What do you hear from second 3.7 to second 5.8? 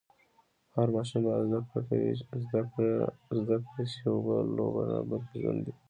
چي اوبه لوبه نه بلکې ژوند دی.